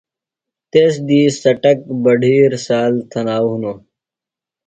تس 0.71 0.93
دی 1.07 1.21
څٹک، 1.41 1.79
بڈِھیر، 2.03 2.51
سال، 2.65 2.93
تھناؤ 3.11 3.45
ہِنوۡ۔ 3.51 3.79